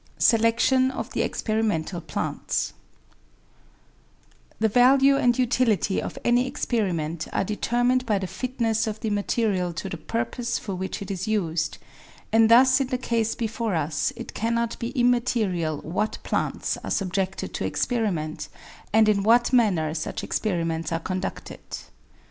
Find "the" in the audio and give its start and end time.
1.11-1.21, 4.59-4.67, 8.17-8.25, 9.01-9.11, 9.89-9.97, 12.87-12.97